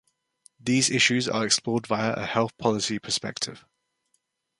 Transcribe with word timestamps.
These 0.59 0.89
issues 0.89 1.27
are 1.29 1.45
explored 1.45 1.85
via 1.85 2.13
a 2.13 2.25
health 2.25 2.57
policy 2.57 2.97
perspective. 2.97 3.63